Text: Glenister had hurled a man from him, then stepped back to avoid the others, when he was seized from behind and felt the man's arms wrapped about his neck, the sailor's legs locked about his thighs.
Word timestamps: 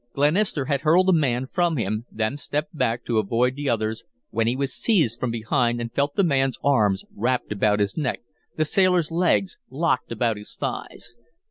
Glenister 0.15 0.65
had 0.65 0.81
hurled 0.81 1.09
a 1.09 1.13
man 1.13 1.45
from 1.45 1.77
him, 1.77 2.07
then 2.11 2.35
stepped 2.35 2.75
back 2.75 3.05
to 3.05 3.19
avoid 3.19 3.53
the 3.55 3.69
others, 3.69 4.03
when 4.31 4.47
he 4.47 4.55
was 4.55 4.73
seized 4.73 5.19
from 5.19 5.29
behind 5.29 5.79
and 5.79 5.93
felt 5.93 6.15
the 6.15 6.23
man's 6.23 6.57
arms 6.63 7.05
wrapped 7.15 7.51
about 7.51 7.79
his 7.79 7.95
neck, 7.95 8.21
the 8.57 8.65
sailor's 8.65 9.11
legs 9.11 9.59
locked 9.69 10.11
about 10.11 10.37
his 10.37 10.55
thighs. 10.55 11.17